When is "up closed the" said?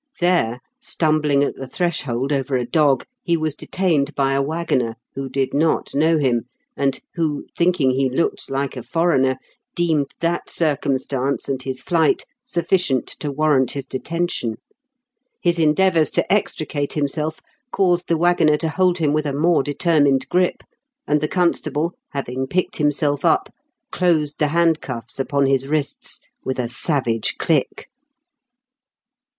23.23-24.47